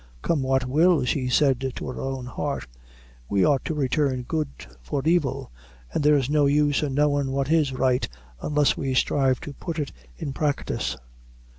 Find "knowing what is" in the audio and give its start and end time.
6.95-7.71